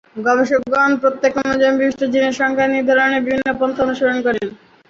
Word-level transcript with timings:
গবেষকগণ 0.25 0.91
প্রত্যেক 1.01 1.31
ক্রোমোজোমে 1.35 1.77
অবস্থিত 1.79 2.09
জিনের 2.13 2.37
সংখ্যা 2.39 2.67
নির্ধারণে 2.67 3.17
বিভিন্ন 3.21 3.47
পন্থা 3.59 3.81
অনুসরণ 3.85 4.17
করে। 4.25 4.41